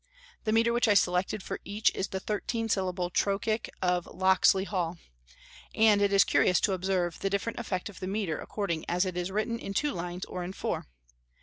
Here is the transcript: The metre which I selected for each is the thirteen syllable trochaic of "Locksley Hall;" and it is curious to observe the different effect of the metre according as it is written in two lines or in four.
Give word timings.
The 0.45 0.51
metre 0.51 0.73
which 0.73 0.87
I 0.87 0.95
selected 0.95 1.43
for 1.43 1.59
each 1.63 1.93
is 1.93 2.07
the 2.07 2.19
thirteen 2.19 2.69
syllable 2.69 3.11
trochaic 3.11 3.69
of 3.83 4.07
"Locksley 4.07 4.63
Hall;" 4.63 4.97
and 5.75 6.01
it 6.01 6.11
is 6.11 6.23
curious 6.23 6.59
to 6.61 6.73
observe 6.73 7.19
the 7.19 7.29
different 7.29 7.59
effect 7.59 7.87
of 7.87 7.99
the 7.99 8.07
metre 8.07 8.39
according 8.39 8.83
as 8.89 9.05
it 9.05 9.15
is 9.15 9.29
written 9.29 9.59
in 9.59 9.75
two 9.75 9.91
lines 9.91 10.25
or 10.25 10.43
in 10.43 10.53
four. 10.53 10.87